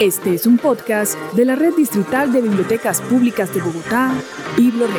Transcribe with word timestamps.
Este 0.00 0.34
es 0.34 0.46
un 0.46 0.56
podcast 0.56 1.16
de 1.34 1.44
la 1.44 1.54
Red 1.54 1.74
Distrital 1.76 2.32
de 2.32 2.40
Bibliotecas 2.40 3.02
Públicas 3.02 3.52
de 3.54 3.60
Bogotá, 3.60 4.14
BibloRed. 4.56 4.94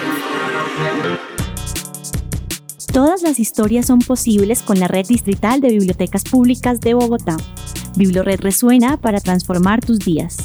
Todas 2.93 3.23
las 3.23 3.39
historias 3.39 3.87
son 3.87 3.99
posibles 3.99 4.61
con 4.61 4.79
la 4.79 4.87
Red 4.87 5.07
Distrital 5.07 5.61
de 5.61 5.69
Bibliotecas 5.69 6.23
Públicas 6.23 6.79
de 6.79 6.93
Bogotá. 6.93 7.37
BibloRed 7.95 8.39
resuena 8.41 8.97
para 8.97 9.19
transformar 9.19 9.83
tus 9.83 9.99
días. 9.99 10.37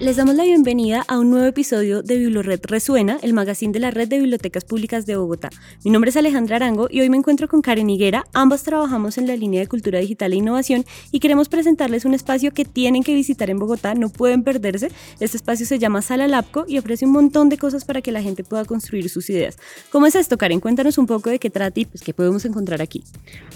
Les 0.00 0.14
damos 0.14 0.36
la 0.36 0.44
bienvenida 0.44 1.04
a 1.08 1.18
un 1.18 1.28
nuevo 1.28 1.46
episodio 1.46 2.04
de 2.04 2.18
Biblored 2.18 2.60
Resuena, 2.62 3.18
el 3.20 3.32
magazine 3.32 3.72
de 3.72 3.80
la 3.80 3.90
Red 3.90 4.06
de 4.06 4.20
Bibliotecas 4.20 4.64
Públicas 4.64 5.06
de 5.06 5.16
Bogotá. 5.16 5.50
Mi 5.84 5.90
nombre 5.90 6.10
es 6.10 6.16
Alejandra 6.16 6.54
Arango 6.54 6.86
y 6.88 7.00
hoy 7.00 7.10
me 7.10 7.16
encuentro 7.16 7.48
con 7.48 7.62
Karen 7.62 7.90
Higuera. 7.90 8.24
Ambas 8.32 8.62
trabajamos 8.62 9.18
en 9.18 9.26
la 9.26 9.34
línea 9.34 9.60
de 9.60 9.66
Cultura 9.66 9.98
Digital 9.98 10.32
e 10.32 10.36
Innovación 10.36 10.84
y 11.10 11.18
queremos 11.18 11.48
presentarles 11.48 12.04
un 12.04 12.14
espacio 12.14 12.52
que 12.52 12.64
tienen 12.64 13.02
que 13.02 13.12
visitar 13.12 13.50
en 13.50 13.58
Bogotá, 13.58 13.96
no 13.96 14.08
pueden 14.08 14.44
perderse. 14.44 14.92
Este 15.18 15.36
espacio 15.36 15.66
se 15.66 15.80
llama 15.80 16.00
Sala 16.00 16.28
Lapco 16.28 16.64
y 16.68 16.78
ofrece 16.78 17.04
un 17.04 17.10
montón 17.10 17.48
de 17.48 17.58
cosas 17.58 17.84
para 17.84 18.00
que 18.00 18.12
la 18.12 18.22
gente 18.22 18.44
pueda 18.44 18.64
construir 18.64 19.10
sus 19.10 19.28
ideas. 19.30 19.58
¿Cómo 19.90 20.06
es 20.06 20.14
esto, 20.14 20.38
Karen? 20.38 20.60
Cuéntanos 20.60 20.96
un 20.98 21.08
poco 21.08 21.28
de 21.28 21.40
qué 21.40 21.50
trata 21.50 21.80
y 21.80 21.86
pues, 21.86 22.04
qué 22.04 22.14
podemos 22.14 22.44
encontrar 22.44 22.80
aquí. 22.82 23.02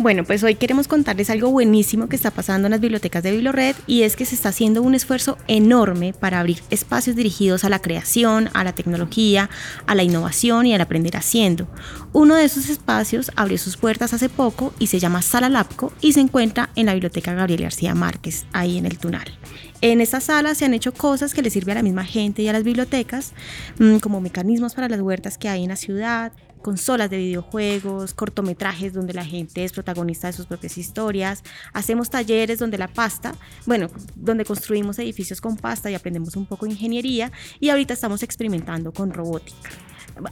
Bueno, 0.00 0.24
pues 0.24 0.42
hoy 0.42 0.56
queremos 0.56 0.88
contarles 0.88 1.30
algo 1.30 1.52
buenísimo 1.52 2.08
que 2.08 2.16
está 2.16 2.32
pasando 2.32 2.66
en 2.66 2.72
las 2.72 2.80
bibliotecas 2.80 3.22
de 3.22 3.30
Biblored 3.30 3.76
y 3.86 4.02
es 4.02 4.16
que 4.16 4.24
se 4.24 4.34
está 4.34 4.48
haciendo 4.48 4.82
un 4.82 4.96
esfuerzo 4.96 5.38
enorme 5.46 6.12
para 6.12 6.31
abrir 6.34 6.62
espacios 6.70 7.16
dirigidos 7.16 7.64
a 7.64 7.68
la 7.68 7.80
creación, 7.80 8.50
a 8.54 8.64
la 8.64 8.72
tecnología, 8.72 9.50
a 9.86 9.94
la 9.94 10.02
innovación 10.02 10.66
y 10.66 10.74
al 10.74 10.80
aprender 10.80 11.16
haciendo. 11.16 11.68
Uno 12.12 12.34
de 12.34 12.44
esos 12.44 12.68
espacios 12.68 13.30
abrió 13.36 13.58
sus 13.58 13.76
puertas 13.76 14.12
hace 14.12 14.28
poco 14.28 14.72
y 14.78 14.88
se 14.88 14.98
llama 14.98 15.22
Sala 15.22 15.48
Lapco 15.48 15.92
y 16.00 16.12
se 16.12 16.20
encuentra 16.20 16.70
en 16.76 16.86
la 16.86 16.94
Biblioteca 16.94 17.34
Gabriel 17.34 17.62
García 17.62 17.94
Márquez, 17.94 18.46
ahí 18.52 18.78
en 18.78 18.86
el 18.86 18.98
Tunal. 18.98 19.38
En 19.80 20.00
esta 20.00 20.20
sala 20.20 20.54
se 20.54 20.64
han 20.64 20.74
hecho 20.74 20.94
cosas 20.94 21.34
que 21.34 21.42
le 21.42 21.50
sirven 21.50 21.72
a 21.72 21.80
la 21.80 21.82
misma 21.82 22.04
gente 22.04 22.42
y 22.42 22.48
a 22.48 22.52
las 22.52 22.62
bibliotecas, 22.62 23.32
mm, 23.80 23.96
como 23.96 24.20
mecanismos 24.20 24.74
para 24.74 24.88
las 24.88 25.00
huertas 25.00 25.38
que 25.38 25.48
hay 25.48 25.64
en 25.64 25.70
la 25.70 25.76
ciudad, 25.76 26.32
consolas 26.62 27.10
de 27.10 27.18
videojuegos, 27.18 28.14
cortometrajes 28.14 28.92
donde 28.92 29.12
la 29.12 29.24
gente 29.24 29.64
es 29.64 29.72
protagonista 29.72 30.28
de 30.28 30.32
sus 30.32 30.46
propias 30.46 30.78
historias, 30.78 31.42
hacemos 31.72 32.10
talleres 32.10 32.58
donde 32.58 32.78
la 32.78 32.88
pasta, 32.88 33.34
bueno, 33.66 33.88
donde 34.14 34.44
construimos 34.44 34.98
edificios 34.98 35.40
con 35.40 35.56
pasta 35.56 35.90
y 35.90 35.94
aprendemos 35.94 36.36
un 36.36 36.46
poco 36.46 36.66
de 36.66 36.72
ingeniería 36.72 37.30
y 37.60 37.70
ahorita 37.70 37.94
estamos 37.94 38.22
experimentando 38.22 38.92
con 38.92 39.12
robótica. 39.12 39.70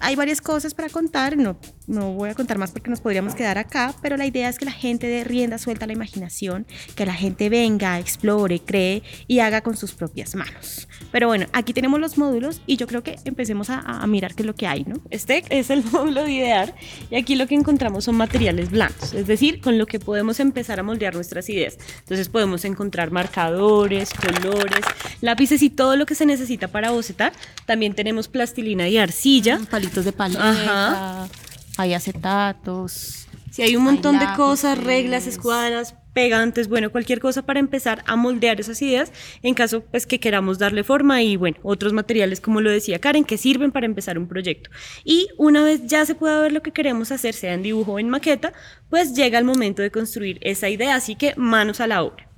Hay 0.01 0.17
varias 0.17 0.41
cosas 0.41 0.75
para 0.75 0.89
contar, 0.89 1.37
no, 1.37 1.59
no 1.87 2.13
voy 2.13 2.31
a 2.31 2.35
contar 2.35 2.59
más 2.59 2.71
porque 2.71 2.91
nos 2.91 3.01
podríamos 3.01 3.35
quedar 3.35 3.59
acá, 3.59 3.95
pero 4.03 4.17
la 4.17 4.27
idea 4.27 4.49
es 4.49 4.59
que 4.59 4.65
la 4.65 4.73
gente 4.73 5.07
dé 5.07 5.25
rienda 5.25 5.59
suelta 5.59 5.87
la 5.87 5.93
imaginación, 5.93 6.67
que 6.95 7.07
la 7.07 7.15
gente 7.15 7.49
venga, 7.49 7.99
explore, 7.99 8.61
cree 8.61 9.03
y 9.27 9.41
haga 9.41 9.61
con 9.63 9.77
sus 9.77 9.93
propias 9.93 10.35
manos. 10.35 10.89
Pero 11.13 11.27
bueno, 11.27 11.47
aquí 11.53 11.73
tenemos 11.73 12.01
los 12.01 12.19
módulos 12.19 12.63
y 12.67 12.77
yo 12.77 12.87
creo 12.87 13.03
que 13.03 13.19
empecemos 13.25 13.71
a, 13.71 13.81
a 13.81 14.07
mirar 14.07 14.35
qué 14.35 14.43
es 14.43 14.47
lo 14.47 14.55
que 14.55 14.67
hay, 14.67 14.85
¿no? 14.85 14.97
Este 15.11 15.43
es 15.51 15.71
el 15.71 15.85
módulo 15.93 16.25
de 16.25 16.33
idear 16.33 16.75
y 17.11 17.17
aquí 17.17 17.35
lo 17.35 17.47
que 17.47 17.55
encontramos 17.55 18.05
son 18.05 18.17
materiales 18.17 18.71
blancos, 18.71 19.15
es 19.15 19.27
decir, 19.27 19.61
con 19.61 19.79
lo 19.79 19.87
que 19.87 19.99
podemos 19.99 20.41
empezar 20.41 20.81
a 20.81 20.83
moldear 20.83 21.15
nuestras 21.15 21.49
ideas. 21.49 21.79
Entonces 22.01 22.29
podemos 22.29 22.65
encontrar 22.65 23.11
marcadores, 23.11 24.11
colores, 24.13 24.85
lápices 25.21 25.63
y 25.63 25.71
todo 25.71 25.97
lo 25.97 26.07
que 26.07 26.15
se 26.15 26.27
necesita 26.27 26.69
para 26.69 26.91
bocetar. 26.91 27.33
También 27.67 27.95
tenemos 27.95 28.29
plastilina 28.29 28.89
y 28.89 28.99
arcilla 28.99 29.60
palitos 29.67 30.05
de 30.05 30.13
paleta, 30.13 31.29
hay 31.77 31.95
acetatos. 31.95 33.27
Sí, 33.51 33.63
hay 33.63 33.75
un 33.77 33.85
montón 33.85 34.19
de 34.19 34.27
cosas, 34.37 34.79
reglas, 34.79 35.27
escuadras, 35.27 35.95
pegantes, 36.13 36.69
bueno, 36.69 36.91
cualquier 36.91 37.21
cosa 37.21 37.43
para 37.43 37.61
empezar 37.61 38.03
a 38.07 38.17
moldear 38.17 38.61
esas 38.61 38.81
ideas 38.83 39.13
en 39.43 39.55
caso 39.55 39.83
pues 39.83 40.07
que 40.07 40.21
queramos 40.21 40.59
darle 40.59 40.85
forma 40.85 41.23
y 41.23 41.37
bueno, 41.37 41.57
otros 41.63 41.93
materiales 41.93 42.41
como 42.41 42.61
lo 42.61 42.71
decía 42.71 42.99
Karen 42.99 43.25
que 43.25 43.39
sirven 43.39 43.73
para 43.73 43.87
empezar 43.87 44.19
un 44.19 44.29
proyecto. 44.29 44.71
Y 45.05 45.29
una 45.37 45.63
vez 45.63 45.87
ya 45.87 46.05
se 46.07 46.15
pueda 46.15 46.41
ver 46.41 46.53
lo 46.53 46.63
que 46.63 46.73
queremos 46.73 47.13
hacer, 47.13 47.35
sea 47.35 47.55
en 47.55 47.63
dibujo 47.63 47.93
o 47.93 47.99
en 47.99 48.09
maqueta, 48.09 48.53
pues 48.89 49.15
llega 49.15 49.39
el 49.39 49.45
momento 49.45 49.83
de 49.83 49.91
construir 49.91 50.39
esa 50.43 50.69
idea, 50.69 50.95
así 50.95 51.15
que 51.15 51.35
manos 51.37 51.81
a 51.81 51.87
la 51.87 52.03
obra. 52.03 52.30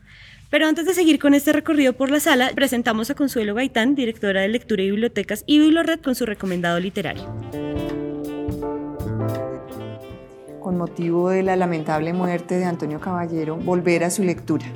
Pero 0.53 0.67
antes 0.67 0.85
de 0.85 0.93
seguir 0.93 1.19
con 1.19 1.33
este 1.33 1.51
recorrido 1.51 1.95
por 1.95 2.11
la 2.11 2.21
sala, 2.21 2.51
presentamos 2.55 3.09
a 3.09 3.15
Consuelo 3.15 3.55
Gaitán, 3.55 3.95
directora 3.95 4.43
de 4.43 4.49
Lectura 4.49 4.83
y 4.83 4.91
Bibliotecas 4.91 5.45
y 5.47 5.59
Biblored 5.59 6.01
con 6.01 6.15
su 6.15 6.27
recomendado 6.27 6.79
literario. 6.79 7.25
Con 10.61 10.77
motivo 10.77 11.31
de 11.31 11.43
la 11.43 11.57
lamentable 11.57 12.13
muerte 12.13 12.59
de 12.59 12.67
Antonio 12.67 13.01
Caballero, 13.01 13.57
volver 13.57 14.05
a 14.05 14.11
su 14.11 14.25
lectura. 14.25 14.67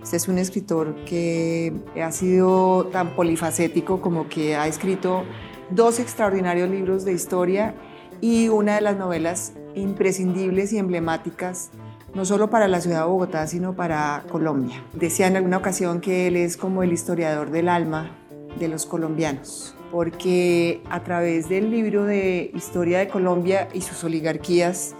Este 0.00 0.16
es 0.16 0.28
un 0.28 0.38
escritor 0.38 0.94
que 1.04 1.72
ha 2.00 2.12
sido 2.12 2.86
tan 2.92 3.16
polifacético 3.16 4.00
como 4.00 4.28
que 4.28 4.54
ha 4.54 4.68
escrito 4.68 5.24
dos 5.70 5.98
extraordinarios 5.98 6.70
libros 6.70 7.04
de 7.04 7.14
historia 7.14 7.74
y 8.20 8.46
una 8.46 8.76
de 8.76 8.82
las 8.82 8.96
novelas 8.96 9.54
imprescindibles 9.74 10.72
y 10.72 10.78
emblemáticas 10.78 11.72
no 12.14 12.24
solo 12.24 12.48
para 12.48 12.68
la 12.68 12.80
ciudad 12.80 13.00
de 13.00 13.06
Bogotá, 13.06 13.46
sino 13.46 13.74
para 13.74 14.24
Colombia. 14.30 14.82
Decía 14.92 15.26
en 15.26 15.36
alguna 15.36 15.56
ocasión 15.56 16.00
que 16.00 16.28
él 16.28 16.36
es 16.36 16.56
como 16.56 16.82
el 16.82 16.92
historiador 16.92 17.50
del 17.50 17.68
alma 17.68 18.10
de 18.58 18.68
los 18.68 18.86
colombianos, 18.86 19.74
porque 19.90 20.80
a 20.90 21.00
través 21.02 21.48
del 21.48 21.70
libro 21.70 22.04
de 22.04 22.52
Historia 22.54 23.00
de 23.00 23.08
Colombia 23.08 23.68
y 23.72 23.80
sus 23.80 24.02
oligarquías, 24.04 24.94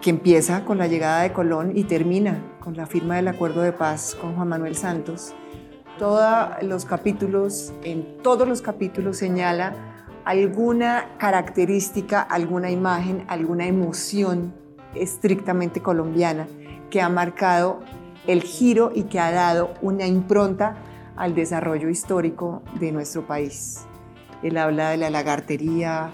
que 0.00 0.10
empieza 0.10 0.64
con 0.64 0.78
la 0.78 0.86
llegada 0.86 1.22
de 1.22 1.32
Colón 1.32 1.72
y 1.74 1.84
termina 1.84 2.42
con 2.60 2.76
la 2.76 2.86
firma 2.86 3.16
del 3.16 3.28
acuerdo 3.28 3.62
de 3.62 3.72
paz 3.72 4.16
con 4.20 4.34
Juan 4.34 4.48
Manuel 4.48 4.76
Santos, 4.76 5.34
todos 5.98 6.48
los 6.62 6.84
capítulos, 6.84 7.72
en 7.84 8.18
todos 8.22 8.48
los 8.48 8.62
capítulos 8.62 9.16
señala 9.16 9.74
alguna 10.24 11.10
característica, 11.18 12.20
alguna 12.20 12.70
imagen, 12.70 13.24
alguna 13.28 13.66
emoción 13.66 14.52
estrictamente 14.94 15.80
colombiana 15.80 16.46
que 16.90 17.00
ha 17.00 17.08
marcado 17.08 17.80
el 18.26 18.42
giro 18.42 18.90
y 18.94 19.04
que 19.04 19.20
ha 19.20 19.30
dado 19.30 19.74
una 19.82 20.06
impronta 20.06 20.76
al 21.16 21.34
desarrollo 21.34 21.88
histórico 21.88 22.62
de 22.80 22.92
nuestro 22.92 23.26
país. 23.26 23.84
Él 24.42 24.56
habla 24.56 24.90
de 24.90 24.96
la 24.96 25.10
lagartería, 25.10 26.12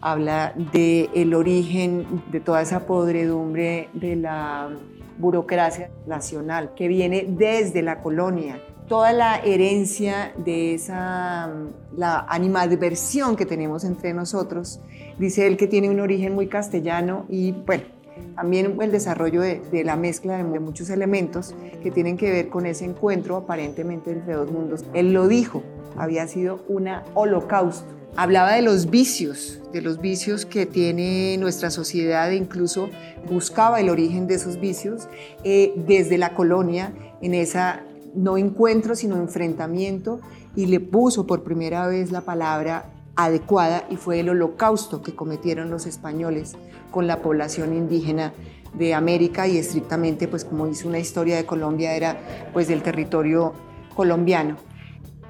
habla 0.00 0.52
del 0.72 1.10
el 1.14 1.34
origen 1.34 2.22
de 2.30 2.40
toda 2.40 2.62
esa 2.62 2.86
podredumbre 2.86 3.88
de 3.92 4.16
la 4.16 4.70
burocracia 5.18 5.90
nacional 6.06 6.74
que 6.74 6.88
viene 6.88 7.26
desde 7.28 7.82
la 7.82 8.02
colonia, 8.02 8.60
toda 8.88 9.12
la 9.12 9.38
herencia 9.38 10.32
de 10.36 10.74
esa 10.74 11.50
la 11.96 12.26
animadversión 12.28 13.36
que 13.36 13.46
tenemos 13.46 13.84
entre 13.84 14.12
nosotros. 14.12 14.80
Dice 15.18 15.46
él 15.46 15.56
que 15.56 15.66
tiene 15.66 15.90
un 15.90 16.00
origen 16.00 16.34
muy 16.34 16.48
castellano 16.48 17.26
y 17.28 17.52
bueno, 17.52 17.84
también 18.34 18.76
el 18.80 18.90
desarrollo 18.90 19.40
de, 19.40 19.84
la 19.84 19.96
mezcla 19.96 20.36
de, 20.36 20.60
muchos 20.60 20.90
elementos 20.90 21.54
que 21.82 21.90
tienen 21.90 22.16
que 22.16 22.30
ver 22.30 22.48
con 22.48 22.66
ese 22.66 22.84
encuentro 22.84 23.36
aparentemente 23.36 24.10
entre 24.12 24.34
dos 24.34 24.50
mundos. 24.50 24.84
Él 24.94 25.12
lo 25.12 25.28
dijo, 25.28 25.62
había 25.96 26.26
sido 26.26 26.64
una 26.68 27.04
holocausto. 27.14 27.86
Hablaba 28.14 28.52
de 28.52 28.60
los 28.60 28.90
vicios, 28.90 29.62
de 29.72 29.80
los 29.80 30.00
vicios 30.00 30.44
que 30.44 30.66
tiene 30.66 31.36
nuestra 31.38 31.70
sociedad 31.70 32.30
e 32.30 32.36
incluso 32.36 32.90
buscaba 33.30 33.80
el 33.80 33.88
origen 33.88 34.26
de 34.26 34.34
esos 34.34 34.60
vicios 34.60 35.08
eh, 35.44 35.72
desde 35.86 36.18
la 36.18 36.34
colonia 36.34 36.92
en 37.22 37.32
esa 37.32 37.82
no 38.14 38.36
encuentro 38.36 38.94
sino 38.94 39.16
enfrentamiento 39.16 40.20
y 40.54 40.66
le 40.66 40.80
puso 40.80 41.26
por 41.26 41.42
primera 41.42 41.86
vez 41.86 42.12
la 42.12 42.20
palabra 42.20 42.91
adecuada 43.16 43.84
y 43.90 43.96
fue 43.96 44.20
el 44.20 44.30
holocausto 44.30 45.02
que 45.02 45.14
cometieron 45.14 45.70
los 45.70 45.86
españoles 45.86 46.56
con 46.90 47.06
la 47.06 47.20
población 47.22 47.74
indígena 47.74 48.32
de 48.74 48.94
América 48.94 49.46
y 49.46 49.58
estrictamente, 49.58 50.28
pues 50.28 50.44
como 50.44 50.66
dice 50.66 50.88
una 50.88 50.98
historia 50.98 51.36
de 51.36 51.44
Colombia, 51.44 51.94
era 51.94 52.18
pues 52.52 52.68
del 52.68 52.82
territorio 52.82 53.52
colombiano. 53.94 54.56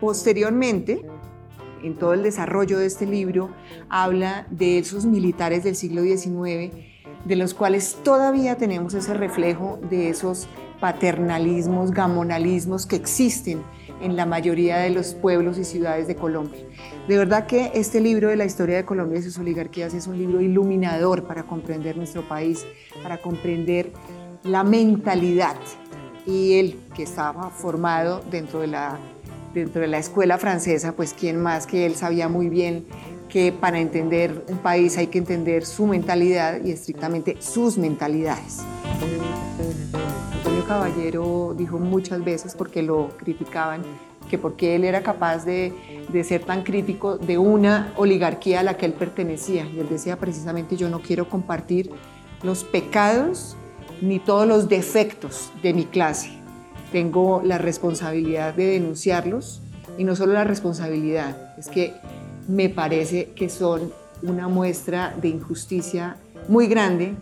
Posteriormente, 0.00 1.04
en 1.82 1.96
todo 1.96 2.14
el 2.14 2.22
desarrollo 2.22 2.78
de 2.78 2.86
este 2.86 3.06
libro, 3.06 3.50
habla 3.88 4.46
de 4.50 4.78
esos 4.78 5.04
militares 5.04 5.64
del 5.64 5.74
siglo 5.74 6.02
XIX, 6.02 6.72
de 7.24 7.36
los 7.36 7.54
cuales 7.54 7.98
todavía 8.02 8.56
tenemos 8.56 8.94
ese 8.94 9.14
reflejo 9.14 9.78
de 9.90 10.08
esos 10.08 10.48
paternalismos, 10.80 11.92
gamonalismos 11.92 12.86
que 12.86 12.96
existen 12.96 13.62
en 14.02 14.16
la 14.16 14.26
mayoría 14.26 14.78
de 14.78 14.90
los 14.90 15.14
pueblos 15.14 15.58
y 15.58 15.64
ciudades 15.64 16.06
de 16.06 16.16
Colombia. 16.16 16.60
De 17.08 17.16
verdad 17.16 17.46
que 17.46 17.70
este 17.74 18.00
libro 18.00 18.28
de 18.28 18.36
la 18.36 18.44
historia 18.44 18.76
de 18.76 18.84
Colombia 18.84 19.18
y 19.18 19.22
sus 19.22 19.38
oligarquías 19.38 19.94
es 19.94 20.06
un 20.06 20.18
libro 20.18 20.40
iluminador 20.40 21.24
para 21.24 21.44
comprender 21.44 21.96
nuestro 21.96 22.26
país, 22.28 22.66
para 23.02 23.18
comprender 23.18 23.92
la 24.44 24.64
mentalidad 24.64 25.56
y 26.26 26.54
él 26.54 26.78
que 26.94 27.04
estaba 27.04 27.50
formado 27.50 28.22
dentro 28.30 28.60
de 28.60 28.68
la, 28.68 28.98
dentro 29.54 29.82
de 29.82 29.88
la 29.88 29.98
escuela 29.98 30.38
francesa, 30.38 30.92
pues 30.92 31.14
quién 31.18 31.40
más 31.40 31.66
que 31.66 31.86
él 31.86 31.94
sabía 31.94 32.28
muy 32.28 32.48
bien 32.48 32.86
que 33.28 33.50
para 33.50 33.80
entender 33.80 34.44
un 34.48 34.58
país 34.58 34.98
hay 34.98 35.06
que 35.06 35.18
entender 35.18 35.64
su 35.64 35.86
mentalidad 35.86 36.62
y 36.62 36.70
estrictamente 36.70 37.36
sus 37.40 37.78
mentalidades. 37.78 38.58
Caballero 40.64 41.54
dijo 41.56 41.78
muchas 41.78 42.24
veces, 42.24 42.54
porque 42.54 42.82
lo 42.82 43.08
criticaban, 43.16 43.82
que 44.30 44.38
porque 44.38 44.74
él 44.74 44.84
era 44.84 45.02
capaz 45.02 45.44
de, 45.44 45.72
de, 46.08 46.24
ser 46.24 46.44
tan 46.44 46.62
crítico 46.62 47.18
de 47.18 47.38
una 47.38 47.92
oligarquía 47.96 48.60
a 48.60 48.62
la 48.62 48.76
que 48.76 48.86
él 48.86 48.92
pertenecía. 48.92 49.66
Y 49.66 49.80
él 49.80 49.88
decía 49.88 50.16
precisamente, 50.16 50.76
yo 50.76 50.88
no 50.88 51.00
quiero 51.00 51.28
compartir 51.28 51.90
los 52.42 52.64
pecados 52.64 53.56
ni 54.00 54.18
todos 54.18 54.46
los 54.46 54.68
defectos 54.68 55.50
de 55.62 55.74
mi 55.74 55.84
clase. 55.84 56.30
Tengo 56.90 57.42
la 57.44 57.58
responsabilidad 57.58 58.54
de 58.54 58.66
denunciarlos 58.66 59.62
y 59.98 60.04
no 60.04 60.16
solo 60.16 60.32
la 60.32 60.44
responsabilidad, 60.44 61.54
es 61.58 61.68
que 61.68 61.94
me 62.48 62.68
parece 62.68 63.30
que 63.36 63.48
son 63.48 63.92
una 64.22 64.48
muestra 64.48 65.14
de 65.20 65.28
injusticia 65.28 66.16
muy 66.48 66.66
grande 66.66 67.14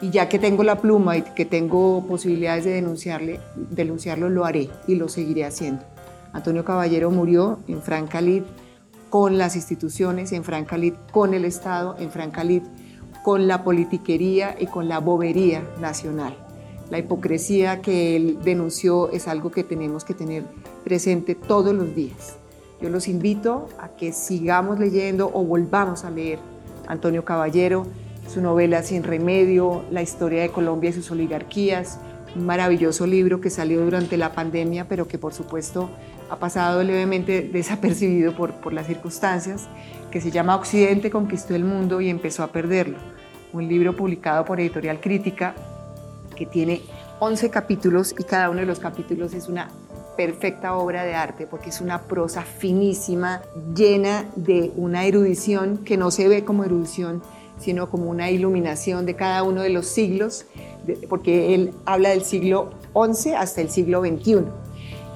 y 0.00 0.10
ya 0.10 0.28
que 0.28 0.38
tengo 0.38 0.62
la 0.62 0.80
pluma 0.80 1.16
y 1.16 1.22
que 1.22 1.44
tengo 1.44 2.04
posibilidades 2.06 2.64
de 2.64 2.72
denunciarle, 2.72 3.40
denunciarlo, 3.54 4.28
lo 4.28 4.44
haré 4.44 4.68
y 4.86 4.96
lo 4.96 5.08
seguiré 5.08 5.44
haciendo. 5.44 5.82
Antonio 6.32 6.64
Caballero 6.64 7.10
murió 7.10 7.58
en 7.66 7.80
franca 7.80 8.20
lid 8.20 8.42
con 9.08 9.38
las 9.38 9.56
instituciones, 9.56 10.32
en 10.32 10.44
franca 10.44 10.76
lid 10.76 10.94
con 11.12 11.32
el 11.32 11.44
Estado, 11.44 11.96
en 11.98 12.10
franca 12.10 12.44
lid 12.44 12.62
con 13.24 13.48
la 13.48 13.64
politiquería 13.64 14.54
y 14.58 14.66
con 14.66 14.88
la 14.88 15.00
bobería 15.00 15.66
nacional. 15.80 16.36
La 16.90 16.98
hipocresía 16.98 17.80
que 17.80 18.14
él 18.14 18.38
denunció 18.44 19.10
es 19.10 19.26
algo 19.26 19.50
que 19.50 19.64
tenemos 19.64 20.04
que 20.04 20.14
tener 20.14 20.44
presente 20.84 21.34
todos 21.34 21.74
los 21.74 21.94
días. 21.94 22.36
Yo 22.80 22.90
los 22.90 23.08
invito 23.08 23.68
a 23.80 23.88
que 23.88 24.12
sigamos 24.12 24.78
leyendo 24.78 25.30
o 25.32 25.42
volvamos 25.42 26.04
a 26.04 26.10
leer 26.10 26.38
Antonio 26.86 27.24
Caballero, 27.24 27.86
su 28.28 28.40
novela 28.40 28.82
Sin 28.82 29.02
Remedio, 29.02 29.84
la 29.90 30.02
historia 30.02 30.42
de 30.42 30.50
Colombia 30.50 30.90
y 30.90 30.92
sus 30.92 31.10
oligarquías, 31.10 31.98
un 32.34 32.44
maravilloso 32.44 33.06
libro 33.06 33.40
que 33.40 33.50
salió 33.50 33.82
durante 33.82 34.16
la 34.16 34.32
pandemia, 34.32 34.86
pero 34.88 35.08
que 35.08 35.18
por 35.18 35.32
supuesto 35.32 35.90
ha 36.30 36.36
pasado 36.36 36.82
levemente 36.82 37.42
desapercibido 37.52 38.34
por, 38.34 38.54
por 38.54 38.72
las 38.72 38.86
circunstancias, 38.86 39.68
que 40.10 40.20
se 40.20 40.30
llama 40.30 40.56
Occidente 40.56 41.10
conquistó 41.10 41.54
el 41.54 41.64
mundo 41.64 42.00
y 42.00 42.08
empezó 42.08 42.42
a 42.42 42.48
perderlo. 42.48 42.98
Un 43.52 43.68
libro 43.68 43.96
publicado 43.96 44.44
por 44.44 44.60
Editorial 44.60 45.00
Crítica 45.00 45.54
que 46.34 46.46
tiene 46.46 46.82
11 47.20 47.50
capítulos 47.50 48.14
y 48.18 48.24
cada 48.24 48.50
uno 48.50 48.60
de 48.60 48.66
los 48.66 48.78
capítulos 48.78 49.32
es 49.32 49.48
una 49.48 49.70
perfecta 50.16 50.74
obra 50.74 51.04
de 51.04 51.14
arte 51.14 51.46
porque 51.46 51.70
es 51.70 51.80
una 51.80 52.02
prosa 52.02 52.42
finísima, 52.42 53.42
llena 53.74 54.26
de 54.36 54.72
una 54.76 55.04
erudición 55.04 55.78
que 55.78 55.96
no 55.96 56.10
se 56.10 56.28
ve 56.28 56.44
como 56.44 56.64
erudición, 56.64 57.22
sino 57.58 57.90
como 57.90 58.10
una 58.10 58.30
iluminación 58.30 59.06
de 59.06 59.14
cada 59.14 59.42
uno 59.42 59.62
de 59.62 59.70
los 59.70 59.86
siglos, 59.86 60.46
porque 61.08 61.54
él 61.54 61.72
habla 61.84 62.10
del 62.10 62.22
siglo 62.22 62.70
XI 62.94 63.34
hasta 63.34 63.60
el 63.60 63.70
siglo 63.70 64.00
XXI. 64.00 64.44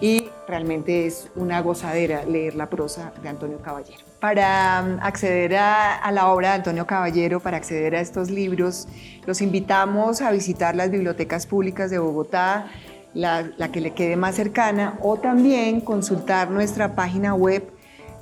Y 0.01 0.29
realmente 0.49 1.07
es 1.07 1.29
una 1.37 1.61
gozadera 1.61 2.25
leer 2.25 2.55
la 2.55 2.71
prosa 2.71 3.13
de 3.23 3.29
Antonio 3.29 3.61
Caballero. 3.61 4.01
Para 4.19 4.85
um, 4.85 4.99
acceder 5.03 5.57
a, 5.57 6.11
la 6.11 6.29
obra 6.29 6.49
de 6.49 6.55
Antonio 6.57 6.87
Caballero, 6.87 7.41
para 7.41 7.59
acceder 7.59 7.95
a 7.95 8.01
estos 8.01 8.31
libros, 8.31 8.89
los 9.27 9.43
invitamos 9.43 10.23
a 10.23 10.31
visitar 10.31 10.75
las 10.75 10.91
bibliotecas 10.91 11.47
públicas 11.47 11.91
de 11.91 11.99
Bogotá, 11.99 12.69
la, 13.13 13.51
la 13.59 13.71
que 13.71 13.81
le 13.81 13.93
quede 13.93 14.17
más 14.17 14.37
cercana, 14.37 14.99
o 15.03 15.19
también 15.19 15.83
consultar 15.83 16.51
nuestra 16.51 16.95
página 16.95 17.35
web 17.35 17.71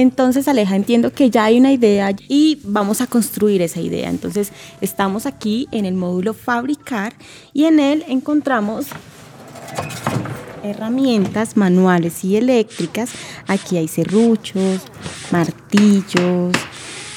Entonces, 0.00 0.46
Aleja, 0.46 0.76
entiendo 0.76 1.12
que 1.12 1.28
ya 1.28 1.46
hay 1.46 1.58
una 1.58 1.72
idea 1.72 2.14
y 2.28 2.60
vamos 2.62 3.00
a 3.00 3.08
construir 3.08 3.62
esa 3.62 3.80
idea. 3.80 4.08
Entonces, 4.08 4.52
estamos 4.80 5.26
aquí 5.26 5.66
en 5.72 5.84
el 5.84 5.94
módulo 5.94 6.34
fabricar 6.34 7.14
y 7.52 7.64
en 7.64 7.80
él 7.80 8.04
encontramos 8.06 8.86
herramientas 10.62 11.56
manuales 11.56 12.22
y 12.22 12.36
eléctricas. 12.36 13.10
Aquí 13.48 13.76
hay 13.76 13.88
serruchos, 13.88 14.82
martillos, 15.32 16.52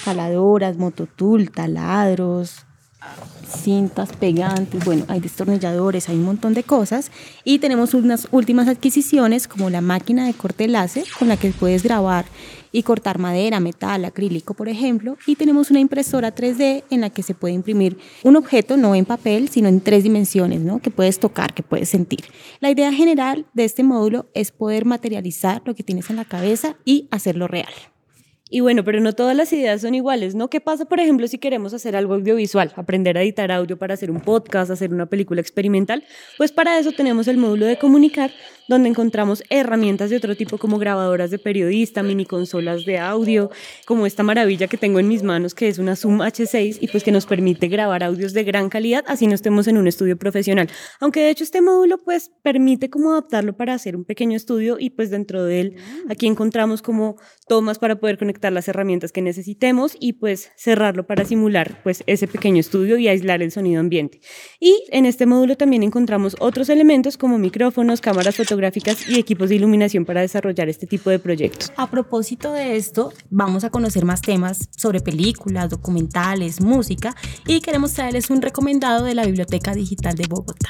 caladoras, 0.03 0.75
mototool, 0.77 1.51
taladros, 1.51 2.65
cintas 3.51 4.13
pegantes, 4.13 4.83
bueno, 4.85 5.05
hay 5.07 5.19
destornilladores, 5.19 6.09
hay 6.09 6.15
un 6.15 6.23
montón 6.23 6.53
de 6.53 6.63
cosas 6.63 7.11
y 7.43 7.59
tenemos 7.59 7.93
unas 7.93 8.27
últimas 8.31 8.67
adquisiciones 8.67 9.47
como 9.47 9.69
la 9.69 9.81
máquina 9.81 10.25
de 10.25 10.33
corte 10.33 10.67
láser 10.67 11.05
con 11.17 11.27
la 11.27 11.37
que 11.37 11.51
puedes 11.51 11.83
grabar 11.83 12.25
y 12.71 12.83
cortar 12.83 13.19
madera, 13.19 13.59
metal, 13.59 14.05
acrílico, 14.05 14.53
por 14.53 14.69
ejemplo, 14.69 15.17
y 15.27 15.35
tenemos 15.35 15.71
una 15.71 15.79
impresora 15.79 16.33
3D 16.33 16.83
en 16.89 17.01
la 17.01 17.09
que 17.09 17.23
se 17.23 17.33
puede 17.33 17.53
imprimir 17.53 17.97
un 18.23 18.35
objeto 18.35 18.77
no 18.77 18.95
en 18.95 19.05
papel, 19.05 19.49
sino 19.49 19.67
en 19.67 19.81
tres 19.81 20.03
dimensiones, 20.03 20.61
¿no? 20.61 20.79
que 20.79 20.91
puedes 20.91 21.19
tocar, 21.19 21.53
que 21.53 21.63
puedes 21.63 21.89
sentir. 21.89 22.21
La 22.59 22.71
idea 22.71 22.91
general 22.93 23.45
de 23.53 23.65
este 23.65 23.83
módulo 23.83 24.27
es 24.33 24.51
poder 24.51 24.85
materializar 24.85 25.61
lo 25.65 25.75
que 25.75 25.83
tienes 25.83 26.09
en 26.09 26.15
la 26.15 26.25
cabeza 26.25 26.77
y 26.85 27.07
hacerlo 27.11 27.47
real. 27.47 27.73
Y 28.53 28.59
bueno, 28.59 28.83
pero 28.83 28.99
no 28.99 29.13
todas 29.13 29.33
las 29.33 29.53
ideas 29.53 29.79
son 29.79 29.95
iguales, 29.95 30.35
¿no? 30.35 30.49
¿Qué 30.49 30.59
pasa, 30.59 30.83
por 30.83 30.99
ejemplo, 30.99 31.25
si 31.25 31.37
queremos 31.37 31.73
hacer 31.73 31.95
algo 31.95 32.15
audiovisual, 32.15 32.73
aprender 32.75 33.17
a 33.17 33.21
editar 33.23 33.49
audio 33.49 33.77
para 33.77 33.93
hacer 33.93 34.11
un 34.11 34.19
podcast, 34.19 34.69
hacer 34.69 34.93
una 34.93 35.05
película 35.05 35.39
experimental? 35.39 36.03
Pues 36.37 36.51
para 36.51 36.77
eso 36.77 36.91
tenemos 36.91 37.29
el 37.29 37.37
módulo 37.37 37.65
de 37.65 37.77
comunicar, 37.77 38.29
donde 38.67 38.89
encontramos 38.89 39.41
herramientas 39.49 40.09
de 40.09 40.17
otro 40.17 40.35
tipo 40.35 40.57
como 40.57 40.79
grabadoras 40.79 41.31
de 41.31 41.39
periodista, 41.39 42.03
mini 42.03 42.25
consolas 42.25 42.83
de 42.83 42.99
audio, 42.99 43.51
como 43.85 44.05
esta 44.05 44.21
maravilla 44.21 44.67
que 44.67 44.75
tengo 44.75 44.99
en 44.99 45.07
mis 45.07 45.23
manos, 45.23 45.55
que 45.55 45.69
es 45.69 45.79
una 45.79 45.95
Zoom 45.95 46.19
H6 46.19 46.77
y 46.81 46.89
pues 46.89 47.05
que 47.05 47.13
nos 47.13 47.25
permite 47.25 47.69
grabar 47.69 48.03
audios 48.03 48.33
de 48.33 48.43
gran 48.43 48.67
calidad, 48.67 49.05
así 49.07 49.27
no 49.27 49.33
estemos 49.35 49.69
en 49.69 49.77
un 49.77 49.87
estudio 49.87 50.17
profesional. 50.17 50.67
Aunque 50.99 51.21
de 51.21 51.29
hecho 51.29 51.45
este 51.45 51.61
módulo 51.61 51.99
pues 51.99 52.31
permite 52.43 52.89
como 52.89 53.11
adaptarlo 53.11 53.55
para 53.55 53.73
hacer 53.73 53.95
un 53.95 54.03
pequeño 54.03 54.35
estudio 54.35 54.75
y 54.77 54.89
pues 54.89 55.09
dentro 55.09 55.45
de 55.45 55.61
él 55.61 55.75
aquí 56.09 56.27
encontramos 56.27 56.81
como 56.81 57.15
tomas 57.47 57.79
para 57.79 57.97
poder 57.97 58.17
conectar 58.17 58.40
las 58.49 58.67
herramientas 58.67 59.11
que 59.11 59.21
necesitemos 59.21 59.95
y 59.99 60.13
pues 60.13 60.51
cerrarlo 60.55 61.05
para 61.05 61.25
simular 61.25 61.81
pues 61.83 62.03
ese 62.07 62.27
pequeño 62.27 62.59
estudio 62.59 62.97
y 62.97 63.07
aislar 63.07 63.41
el 63.43 63.51
sonido 63.51 63.79
ambiente. 63.79 64.21
Y 64.59 64.83
en 64.91 65.05
este 65.05 65.25
módulo 65.25 65.57
también 65.57 65.83
encontramos 65.83 66.35
otros 66.39 66.69
elementos 66.69 67.17
como 67.17 67.37
micrófonos, 67.37 68.01
cámaras 68.01 68.37
fotográficas 68.37 69.07
y 69.07 69.19
equipos 69.19 69.49
de 69.49 69.55
iluminación 69.55 70.05
para 70.05 70.21
desarrollar 70.21 70.69
este 70.69 70.87
tipo 70.87 71.09
de 71.09 71.19
proyectos. 71.19 71.71
A 71.77 71.91
propósito 71.91 72.53
de 72.53 72.77
esto, 72.77 73.13
vamos 73.29 73.63
a 73.63 73.69
conocer 73.69 74.05
más 74.05 74.21
temas 74.21 74.69
sobre 74.75 75.01
películas, 75.01 75.69
documentales, 75.69 76.61
música 76.61 77.15
y 77.45 77.61
queremos 77.61 77.93
traerles 77.93 78.29
un 78.29 78.41
recomendado 78.41 79.05
de 79.05 79.13
la 79.13 79.25
Biblioteca 79.25 79.75
Digital 79.75 80.15
de 80.15 80.25
Bogotá. 80.27 80.69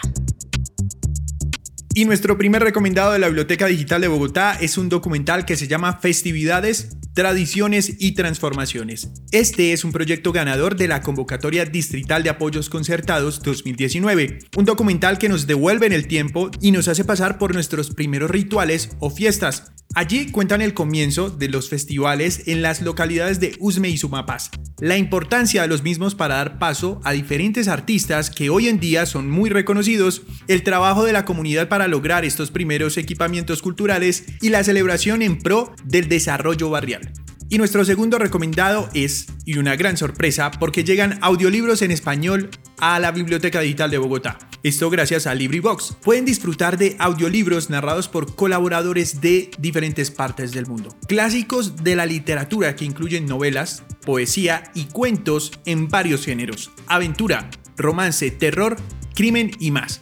Y 1.94 2.06
nuestro 2.06 2.38
primer 2.38 2.64
recomendado 2.64 3.12
de 3.12 3.20
la 3.20 3.28
Biblioteca 3.28 3.66
Digital 3.66 4.00
de 4.00 4.08
Bogotá 4.08 4.58
es 4.62 4.78
un 4.78 4.88
documental 4.88 5.46
que 5.46 5.58
se 5.58 5.68
llama 5.68 5.98
Festividades 5.98 6.96
Tradiciones 7.14 7.98
y 8.00 8.14
Transformaciones. 8.14 9.10
Este 9.34 9.74
es 9.74 9.84
un 9.84 9.92
proyecto 9.92 10.32
ganador 10.32 10.78
de 10.78 10.88
la 10.88 11.02
Convocatoria 11.02 11.66
Distrital 11.66 12.24
de 12.24 12.30
Apoyos 12.30 12.70
Concertados 12.70 13.44
2019, 13.44 14.40
un 14.56 14.64
documental 14.64 15.18
que 15.18 15.28
nos 15.28 15.46
devuelve 15.46 15.88
en 15.88 15.92
el 15.92 16.08
tiempo 16.08 16.50
y 16.62 16.72
nos 16.72 16.88
hace 16.88 17.04
pasar 17.04 17.38
por 17.38 17.54
nuestros 17.54 17.92
primeros 17.92 18.32
rituales 18.32 18.92
o 19.00 19.10
fiestas. 19.10 19.74
Allí 19.94 20.32
cuentan 20.32 20.62
el 20.62 20.74
comienzo 20.74 21.30
de 21.30 21.50
los 21.50 21.68
festivales 21.68 22.48
en 22.48 22.62
las 22.62 22.82
localidades 22.82 23.42
de 23.42 23.58
Usme 23.60 23.90
y 23.90 23.98
Sumapaz, 23.98 24.50
la 24.82 24.98
importancia 24.98 25.62
de 25.62 25.68
los 25.68 25.84
mismos 25.84 26.16
para 26.16 26.36
dar 26.36 26.58
paso 26.58 27.00
a 27.04 27.12
diferentes 27.12 27.68
artistas 27.68 28.32
que 28.32 28.50
hoy 28.50 28.68
en 28.68 28.80
día 28.80 29.06
son 29.06 29.30
muy 29.30 29.52
reconocidos, 29.52 30.24
el 30.48 30.64
trabajo 30.64 31.06
de 31.06 31.14
la 31.14 31.24
comunidad 31.24 31.70
para 31.70 31.88
lograr 31.88 32.26
estos 32.26 32.50
primeros 32.50 32.98
equipamientos 32.98 33.62
culturales 33.62 34.26
y 34.42 34.50
la 34.50 34.64
celebración 34.64 35.22
en 35.22 35.38
pro 35.38 35.72
del 35.86 36.10
desarrollo 36.10 36.72
barrial. 36.72 37.14
Y 37.48 37.60
nuestro 37.60 37.86
segundo 37.86 38.18
recomendado 38.18 38.90
es, 38.94 39.28
y 39.46 39.58
una 39.58 39.76
gran 39.76 39.98
sorpresa, 39.98 40.50
porque 40.52 40.84
llegan 40.84 41.20
audiolibros 41.22 41.82
en 41.84 41.92
español 41.92 42.50
a 42.80 42.98
la 43.00 43.12
Biblioteca 43.12 43.60
Digital 43.60 43.92
de 43.92 44.00
Bogotá. 44.00 44.40
Esto 44.64 44.90
gracias 44.90 45.28
a 45.28 45.36
LibriVox. 45.36 45.98
Pueden 46.02 46.24
disfrutar 46.24 46.78
de 46.78 46.96
audiolibros 46.98 47.70
narrados 47.70 48.08
por 48.08 48.36
colaboradores 48.36 49.20
de 49.20 49.52
diferentes 49.60 50.12
partes 50.12 50.52
del 50.54 50.66
mundo. 50.66 50.96
Clásicos 51.08 51.84
de 51.84 51.96
la 51.96 52.06
literatura 52.06 52.76
que 52.76 52.86
incluyen 52.86 53.26
novelas, 53.26 53.84
poesía 54.02 54.72
y 54.74 54.86
cuentos 54.86 55.52
en 55.66 55.88
varios 55.88 56.26
géneros. 56.26 56.72
Aventura, 56.88 57.50
romance, 57.78 58.30
terror, 58.32 58.78
crimen 59.16 59.52
y 59.60 59.72
más. 59.72 60.02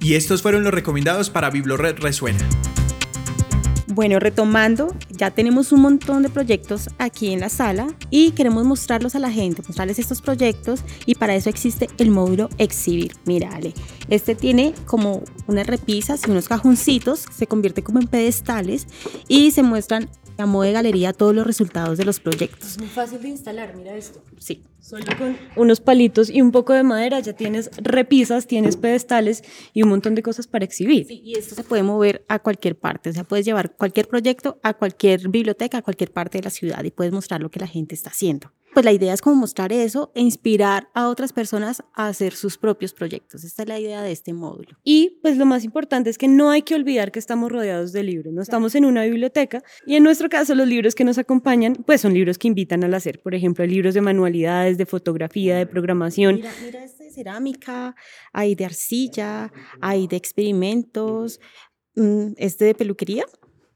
Y 0.00 0.14
estos 0.14 0.42
fueron 0.42 0.64
los 0.64 0.72
recomendados 0.72 1.28
para 1.30 1.50
Biblored 1.50 1.98
Resuena. 1.98 2.46
Bueno, 3.92 4.20
retomando, 4.20 4.94
ya 5.10 5.32
tenemos 5.32 5.72
un 5.72 5.80
montón 5.80 6.22
de 6.22 6.28
proyectos 6.28 6.88
aquí 6.98 7.32
en 7.32 7.40
la 7.40 7.48
sala 7.48 7.88
y 8.08 8.30
queremos 8.30 8.64
mostrarlos 8.64 9.16
a 9.16 9.18
la 9.18 9.32
gente, 9.32 9.62
mostrarles 9.66 9.98
estos 9.98 10.22
proyectos 10.22 10.84
y 11.06 11.16
para 11.16 11.34
eso 11.34 11.50
existe 11.50 11.90
el 11.98 12.12
módulo 12.12 12.48
Exhibir. 12.58 13.16
Mírale, 13.24 13.74
este 14.08 14.36
tiene 14.36 14.74
como 14.86 15.24
unas 15.48 15.66
repisas 15.66 16.22
y 16.26 16.30
unos 16.30 16.46
cajoncitos, 16.46 17.26
se 17.36 17.48
convierte 17.48 17.82
como 17.82 17.98
en 17.98 18.06
pedestales 18.06 18.86
y 19.26 19.50
se 19.50 19.64
muestran 19.64 20.08
a 20.40 20.46
modo 20.46 20.64
de 20.64 20.72
galería 20.72 21.12
todos 21.12 21.34
los 21.34 21.46
resultados 21.46 21.98
de 21.98 22.04
los 22.04 22.20
proyectos. 22.20 22.70
Es 22.70 22.78
muy 22.78 22.88
fácil 22.88 23.20
de 23.22 23.28
instalar, 23.28 23.76
mira 23.76 23.94
esto. 23.96 24.22
Sí. 24.38 24.62
Solo 24.80 25.04
con 25.18 25.36
unos 25.56 25.80
palitos 25.80 26.30
y 26.30 26.40
un 26.40 26.52
poco 26.52 26.72
de 26.72 26.82
madera 26.82 27.20
ya 27.20 27.34
tienes 27.34 27.70
repisas, 27.76 28.46
tienes 28.46 28.76
pedestales 28.76 29.44
y 29.74 29.82
un 29.82 29.90
montón 29.90 30.14
de 30.14 30.22
cosas 30.22 30.46
para 30.46 30.64
exhibir. 30.64 31.06
Sí, 31.06 31.20
y 31.22 31.38
esto 31.38 31.54
se 31.54 31.64
puede 31.64 31.82
mover 31.82 32.24
a 32.28 32.38
cualquier 32.38 32.78
parte, 32.78 33.10
o 33.10 33.12
sea, 33.12 33.24
puedes 33.24 33.44
llevar 33.44 33.76
cualquier 33.76 34.08
proyecto 34.08 34.58
a 34.62 34.74
cualquier 34.74 35.28
biblioteca, 35.28 35.78
a 35.78 35.82
cualquier 35.82 36.12
parte 36.12 36.38
de 36.38 36.44
la 36.44 36.50
ciudad 36.50 36.82
y 36.82 36.90
puedes 36.90 37.12
mostrar 37.12 37.42
lo 37.42 37.50
que 37.50 37.60
la 37.60 37.66
gente 37.66 37.94
está 37.94 38.08
haciendo. 38.10 38.52
Pues 38.80 38.86
la 38.86 38.92
idea 38.92 39.12
es 39.12 39.20
como 39.20 39.36
mostrar 39.36 39.74
eso 39.74 40.10
e 40.14 40.22
inspirar 40.22 40.88
a 40.94 41.10
otras 41.10 41.34
personas 41.34 41.82
a 41.92 42.06
hacer 42.06 42.32
sus 42.32 42.56
propios 42.56 42.94
proyectos. 42.94 43.44
Esta 43.44 43.64
es 43.64 43.68
la 43.68 43.78
idea 43.78 44.00
de 44.00 44.10
este 44.10 44.32
módulo. 44.32 44.78
Y 44.82 45.18
pues 45.20 45.36
lo 45.36 45.44
más 45.44 45.64
importante 45.64 46.08
es 46.08 46.16
que 46.16 46.28
no 46.28 46.48
hay 46.48 46.62
que 46.62 46.74
olvidar 46.74 47.12
que 47.12 47.18
estamos 47.18 47.52
rodeados 47.52 47.92
de 47.92 48.02
libros, 48.04 48.32
no 48.32 48.40
estamos 48.40 48.74
en 48.74 48.86
una 48.86 49.04
biblioteca 49.04 49.62
y 49.84 49.96
en 49.96 50.02
nuestro 50.02 50.30
caso 50.30 50.54
los 50.54 50.66
libros 50.66 50.94
que 50.94 51.04
nos 51.04 51.18
acompañan 51.18 51.74
pues 51.74 52.00
son 52.00 52.14
libros 52.14 52.38
que 52.38 52.48
invitan 52.48 52.82
al 52.82 52.94
hacer, 52.94 53.20
por 53.20 53.34
ejemplo, 53.34 53.66
libros 53.66 53.92
de 53.92 54.00
manualidades, 54.00 54.78
de 54.78 54.86
fotografía, 54.86 55.58
de 55.58 55.66
programación. 55.66 56.36
Mira, 56.36 56.50
mira 56.64 56.82
este 56.82 57.04
de 57.04 57.10
cerámica, 57.10 57.94
hay 58.32 58.54
de 58.54 58.64
arcilla, 58.64 59.52
hay 59.82 60.06
de 60.06 60.16
experimentos, 60.16 61.38
mm, 61.96 62.28
este 62.38 62.64
de 62.64 62.74
peluquería. 62.74 63.26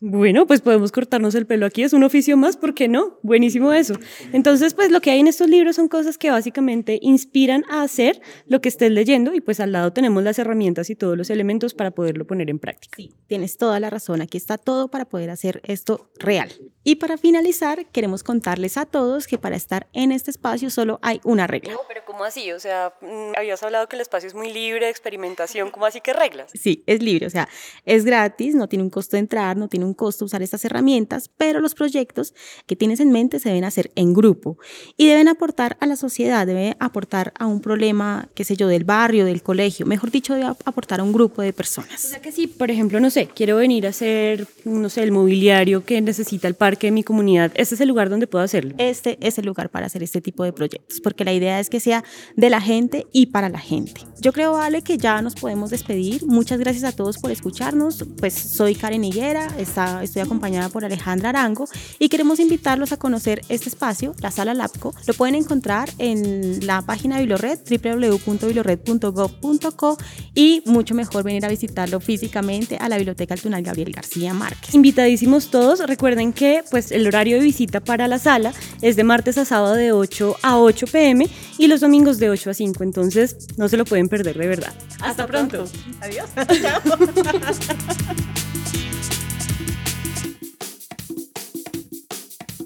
Bueno, 0.06 0.46
pues 0.46 0.60
podemos 0.60 0.92
cortarnos 0.92 1.34
el 1.34 1.46
pelo 1.46 1.64
aquí, 1.64 1.82
es 1.82 1.94
un 1.94 2.04
oficio 2.04 2.36
más, 2.36 2.58
¿por 2.58 2.74
qué 2.74 2.88
no? 2.88 3.18
Buenísimo 3.22 3.72
eso. 3.72 3.94
Entonces, 4.34 4.74
pues 4.74 4.90
lo 4.90 5.00
que 5.00 5.10
hay 5.10 5.20
en 5.20 5.28
estos 5.28 5.48
libros 5.48 5.76
son 5.76 5.88
cosas 5.88 6.18
que 6.18 6.30
básicamente 6.30 6.98
inspiran 7.00 7.64
a 7.70 7.80
hacer 7.80 8.20
lo 8.46 8.60
que 8.60 8.68
estés 8.68 8.92
leyendo 8.92 9.34
y 9.34 9.40
pues 9.40 9.60
al 9.60 9.72
lado 9.72 9.94
tenemos 9.94 10.22
las 10.22 10.38
herramientas 10.38 10.90
y 10.90 10.94
todos 10.94 11.16
los 11.16 11.30
elementos 11.30 11.72
para 11.72 11.92
poderlo 11.92 12.26
poner 12.26 12.50
en 12.50 12.58
práctica. 12.58 12.94
Sí, 12.98 13.14
tienes 13.28 13.56
toda 13.56 13.80
la 13.80 13.88
razón, 13.88 14.20
aquí 14.20 14.36
está 14.36 14.58
todo 14.58 14.88
para 14.88 15.06
poder 15.06 15.30
hacer 15.30 15.62
esto 15.64 16.10
real. 16.18 16.50
Y 16.86 16.96
para 16.96 17.16
finalizar, 17.16 17.86
queremos 17.86 18.22
contarles 18.22 18.76
a 18.76 18.84
todos 18.84 19.26
que 19.26 19.38
para 19.38 19.56
estar 19.56 19.86
en 19.94 20.12
este 20.12 20.30
espacio 20.30 20.68
solo 20.68 20.98
hay 21.00 21.18
una 21.24 21.46
regla. 21.46 21.72
No, 21.72 21.78
pero 21.88 22.02
¿cómo 22.06 22.24
así? 22.24 22.52
O 22.52 22.60
sea, 22.60 22.92
mm, 23.00 23.32
habías 23.38 23.62
hablado 23.62 23.88
que 23.88 23.96
el 23.96 24.02
espacio 24.02 24.26
es 24.28 24.34
muy 24.34 24.52
libre 24.52 24.84
de 24.84 24.90
experimentación, 24.90 25.70
¿cómo 25.70 25.86
así 25.86 26.02
que 26.02 26.12
reglas? 26.12 26.50
Sí, 26.52 26.82
es 26.86 27.02
libre, 27.02 27.26
o 27.26 27.30
sea, 27.30 27.48
es 27.86 28.04
gratis, 28.04 28.54
no 28.54 28.68
tiene 28.68 28.82
un 28.82 28.90
costo 28.90 29.16
de 29.16 29.20
entrar, 29.20 29.56
no 29.56 29.68
tiene 29.68 29.86
un 29.86 29.94
costo 29.94 30.26
usar 30.26 30.42
estas 30.42 30.62
herramientas, 30.66 31.30
pero 31.38 31.60
los 31.60 31.74
proyectos 31.74 32.34
que 32.66 32.76
tienes 32.76 33.00
en 33.00 33.10
mente 33.10 33.38
se 33.38 33.48
deben 33.48 33.64
hacer 33.64 33.90
en 33.94 34.12
grupo 34.12 34.58
y 34.98 35.06
deben 35.06 35.28
aportar 35.28 35.78
a 35.80 35.86
la 35.86 35.96
sociedad, 35.96 36.46
deben 36.46 36.76
aportar 36.80 37.32
a 37.38 37.46
un 37.46 37.62
problema, 37.62 38.28
qué 38.34 38.44
sé 38.44 38.56
yo, 38.56 38.68
del 38.68 38.84
barrio, 38.84 39.24
del 39.24 39.42
colegio, 39.42 39.86
mejor 39.86 40.10
dicho, 40.10 40.34
debe 40.34 40.48
aportar 40.66 41.00
a 41.00 41.02
un 41.02 41.14
grupo 41.14 41.40
de 41.40 41.48
O 41.48 41.54
personas. 41.54 41.98
sea 41.98 42.20
que 42.20 42.30
si, 42.30 42.46
por 42.46 42.70
ejemplo, 42.70 43.00
no 43.00 43.08
sé, 43.08 43.26
quiero 43.34 43.56
venir 43.56 43.86
a 43.86 43.88
hacer, 43.90 44.46
no 44.66 44.90
sé, 44.90 45.02
el 45.02 45.12
mobiliario 45.12 45.82
que 45.82 46.02
necesita 46.02 46.46
el 46.46 46.54
parque 46.54 46.73
de 46.80 46.92
mi 46.92 47.02
comunidad, 47.02 47.52
este 47.54 47.74
es 47.74 47.80
el 47.80 47.88
lugar 47.88 48.10
donde 48.10 48.26
puedo 48.26 48.44
hacerlo. 48.44 48.74
Este 48.78 49.18
es 49.20 49.38
el 49.38 49.46
lugar 49.46 49.70
para 49.70 49.86
hacer 49.86 50.02
este 50.02 50.20
tipo 50.20 50.44
de 50.44 50.52
proyectos, 50.52 51.00
porque 51.00 51.24
la 51.24 51.32
idea 51.32 51.60
es 51.60 51.70
que 51.70 51.80
sea 51.80 52.04
de 52.36 52.50
la 52.50 52.60
gente 52.60 53.06
y 53.12 53.26
para 53.26 53.48
la 53.48 53.58
gente. 53.58 54.02
Yo 54.20 54.32
creo, 54.32 54.56
Ale, 54.56 54.82
que 54.82 54.98
ya 54.98 55.22
nos 55.22 55.34
podemos 55.34 55.70
despedir. 55.70 56.26
Muchas 56.26 56.58
gracias 56.58 56.84
a 56.84 56.92
todos 56.92 57.18
por 57.18 57.30
escucharnos. 57.30 58.04
Pues 58.18 58.34
soy 58.34 58.74
Karen 58.74 59.04
Higuera, 59.04 59.48
está, 59.58 60.02
estoy 60.02 60.22
acompañada 60.22 60.68
por 60.68 60.84
Alejandra 60.84 61.30
Arango 61.30 61.66
y 61.98 62.08
queremos 62.08 62.40
invitarlos 62.40 62.92
a 62.92 62.96
conocer 62.96 63.42
este 63.48 63.68
espacio, 63.68 64.14
la 64.20 64.30
Sala 64.30 64.54
Labco. 64.54 64.94
Lo 65.06 65.14
pueden 65.14 65.34
encontrar 65.34 65.90
en 65.98 66.64
la 66.66 66.82
página 66.82 67.16
de 67.16 67.22
Biblored, 67.26 67.58
www.biblored.gov.co 67.68 69.98
y 70.34 70.62
mucho 70.66 70.94
mejor 70.94 71.22
venir 71.22 71.44
a 71.44 71.48
visitarlo 71.48 72.00
físicamente 72.00 72.78
a 72.80 72.88
la 72.88 72.96
Biblioteca 72.96 73.34
Altunal 73.34 73.62
Gabriel 73.62 73.92
García 73.92 74.32
Márquez. 74.34 74.74
Invitadísimos 74.74 75.50
todos, 75.50 75.80
recuerden 75.86 76.32
que 76.32 76.63
pues 76.70 76.92
el 76.92 77.06
horario 77.06 77.38
de 77.38 77.44
visita 77.44 77.80
para 77.80 78.08
la 78.08 78.18
sala 78.18 78.52
es 78.82 78.96
de 78.96 79.04
martes 79.04 79.38
a 79.38 79.44
sábado 79.44 79.74
de 79.74 79.92
8 79.92 80.36
a 80.42 80.58
8 80.58 80.86
pm 80.86 81.28
y 81.58 81.66
los 81.66 81.80
domingos 81.80 82.18
de 82.18 82.30
8 82.30 82.50
a 82.50 82.54
5, 82.54 82.82
entonces 82.82 83.36
no 83.56 83.68
se 83.68 83.76
lo 83.76 83.84
pueden 83.84 84.08
perder 84.08 84.36
de 84.38 84.46
verdad. 84.46 84.74
Hasta, 85.00 85.26
pronto. 85.26 85.64
Adiós. 86.00 86.28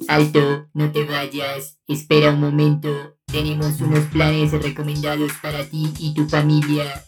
Alto, 0.08 0.68
no 0.72 0.90
te 0.90 1.04
vayas, 1.04 1.76
espera 1.86 2.30
un 2.30 2.40
momento. 2.40 3.18
Tenemos 3.26 3.78
unos 3.82 4.06
planes 4.06 4.52
recomendados 4.52 5.32
para 5.42 5.64
ti 5.68 5.92
y 5.98 6.14
tu 6.14 6.26
familia. 6.26 7.04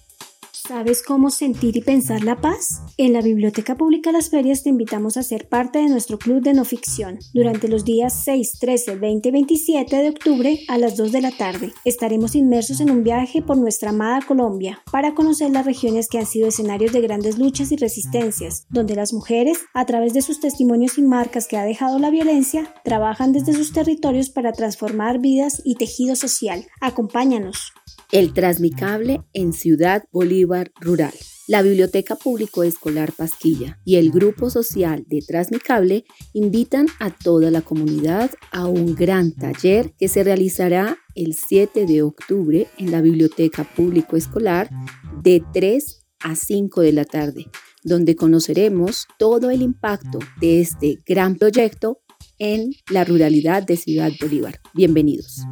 ¿Sabes 0.71 1.03
cómo 1.03 1.31
sentir 1.31 1.77
y 1.77 1.81
pensar 1.81 2.23
la 2.23 2.41
paz? 2.41 2.83
En 2.97 3.13
la 3.13 3.23
Biblioteca 3.23 3.75
Pública 3.75 4.13
Las 4.13 4.31
Ferias 4.31 4.63
te 4.63 4.69
invitamos 4.69 5.17
a 5.17 5.25
ser 5.25 5.49
parte 5.49 5.81
de 5.81 5.89
nuestro 5.89 6.17
club 6.17 6.43
de 6.43 6.55
no 6.55 6.65
ficción 6.65 7.19
durante 7.35 7.67
los 7.67 7.85
días 7.85 8.23
6, 8.23 8.61
13, 8.61 8.95
20 8.95 9.29
y 9.31 9.33
27 9.33 9.97
de 9.97 10.09
octubre 10.11 10.61
a 10.69 10.79
las 10.79 10.97
2 10.97 11.11
de 11.11 11.23
la 11.23 11.33
tarde. 11.33 11.73
Estaremos 11.85 12.37
inmersos 12.37 12.81
en 12.81 12.93
un 12.93 13.03
viaje 13.03 13.43
por 13.43 13.59
nuestra 13.59 13.91
amada 13.91 14.21
Colombia 14.25 14.81
para 14.93 15.13
conocer 15.17 15.51
las 15.51 15.67
regiones 15.67 16.07
que 16.07 16.19
han 16.19 16.27
sido 16.27 16.47
escenarios 16.47 16.93
de 16.93 17.01
grandes 17.01 17.37
luchas 17.37 17.73
y 17.73 17.77
resistencias, 17.77 18.69
donde 18.71 18.95
las 18.95 19.13
mujeres, 19.13 19.59
a 19.75 19.87
través 19.87 20.15
de 20.15 20.23
sus 20.23 20.39
testimonios 20.39 20.99
y 20.99 21.03
marcas 21.03 21.49
que 21.49 21.57
ha 21.57 21.65
dejado 21.65 21.99
la 21.99 22.11
violencia, 22.11 22.73
trabajan 22.85 23.33
desde 23.33 23.55
sus 23.55 23.73
territorios 23.73 24.31
para 24.31 24.53
transformar 24.53 25.19
vidas 25.19 25.63
y 25.65 25.75
tejido 25.75 26.15
social. 26.15 26.65
Acompáñanos. 26.81 27.73
El 28.13 28.33
Transmicable 28.33 29.23
en 29.33 29.53
Ciudad 29.53 30.03
Bolívar 30.11 30.73
Rural. 30.81 31.13
La 31.47 31.63
Biblioteca 31.63 32.17
Público 32.17 32.65
Escolar 32.65 33.13
Pasquilla 33.13 33.79
y 33.85 33.97
el 33.97 34.11
Grupo 34.11 34.51
Social 34.51 35.05
de 35.07 35.21
Transmicable 35.21 36.05
invitan 36.33 36.87
a 36.99 37.11
toda 37.11 37.53
la 37.53 37.63
comunidad 37.63 38.33
a 38.51 38.67
un 38.67 38.97
gran 38.97 39.33
taller 39.33 39.95
que 39.97 40.09
se 40.09 40.25
realizará 40.25 40.99
el 41.15 41.35
7 41.35 41.87
de 41.87 42.03
octubre 42.03 42.67
en 42.79 42.91
la 42.91 43.01
Biblioteca 43.01 43.63
Público 43.63 44.17
Escolar 44.17 44.69
de 45.23 45.45
3 45.53 46.05
a 46.21 46.35
5 46.35 46.81
de 46.81 46.93
la 46.93 47.05
tarde, 47.05 47.47
donde 47.85 48.17
conoceremos 48.17 49.07
todo 49.21 49.51
el 49.51 49.63
impacto 49.63 50.19
de 50.41 50.61
este 50.61 50.99
gran 51.07 51.37
proyecto 51.37 52.01
en 52.39 52.71
la 52.91 53.05
ruralidad 53.05 53.63
de 53.63 53.77
Ciudad 53.77 54.11
Bolívar. 54.21 54.61
Bienvenidos. 54.75 55.45